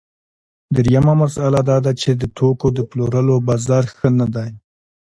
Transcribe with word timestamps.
درېیمه 0.75 1.13
مسئله 1.21 1.59
دا 1.69 1.77
ده 1.85 1.91
چې 2.01 2.09
د 2.21 2.23
توکو 2.37 2.67
د 2.73 2.79
پلورلو 2.89 3.35
بازار 3.47 3.83
ښه 3.95 4.09
نه 4.19 4.27
دی 4.35 4.49